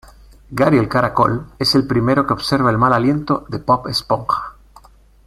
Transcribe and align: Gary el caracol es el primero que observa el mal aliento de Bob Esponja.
Gary 0.49 0.79
el 0.79 0.89
caracol 0.89 1.45
es 1.59 1.75
el 1.75 1.85
primero 1.85 2.25
que 2.25 2.33
observa 2.33 2.71
el 2.71 2.77
mal 2.79 2.91
aliento 2.91 3.45
de 3.49 3.59
Bob 3.59 3.87
Esponja. 3.87 4.55